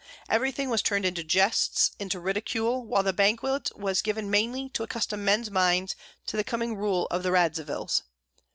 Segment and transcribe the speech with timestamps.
[0.29, 5.23] Everything was turned into jests, into ridicule, while the banquet was given mainly to accustom
[5.23, 8.01] men's minds to the coming rule of the Radzivills.